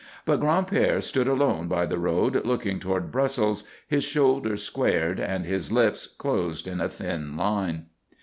[0.25, 5.71] But Gran'père stood alone by the road, looking toward Brussels, his shoulders squared and his
[5.71, 7.85] lips closed in a thin line.